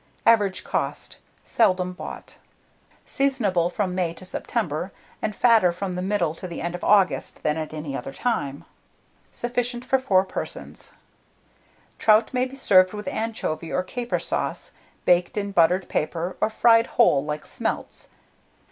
Average 0.25 0.63
cost. 0.63 1.17
Seldom 1.43 1.93
bought. 1.93 2.37
Seasonable 3.05 3.69
from 3.69 3.93
May 3.93 4.15
to 4.15 4.25
September, 4.25 4.91
and 5.21 5.35
fatter 5.35 5.71
from 5.71 5.93
the 5.93 6.01
middle 6.01 6.33
to 6.33 6.47
the 6.47 6.59
end 6.59 6.73
of 6.73 6.83
August 6.83 7.43
than 7.43 7.55
at 7.55 7.71
any 7.71 7.95
other 7.95 8.11
time. 8.11 8.65
Sufficient 9.31 9.85
for 9.85 9.99
4 9.99 10.25
persons. 10.25 10.93
Trout 11.99 12.33
may 12.33 12.45
be 12.45 12.55
served 12.55 12.93
with 12.93 13.07
anchovy 13.07 13.71
or 13.71 13.83
caper 13.83 14.17
sauce, 14.17 14.71
baked 15.05 15.37
in 15.37 15.51
buttered 15.51 15.87
paper, 15.87 16.35
or 16.41 16.49
fried 16.49 16.87
whole 16.97 17.23
like 17.23 17.45
smelts. 17.45 18.07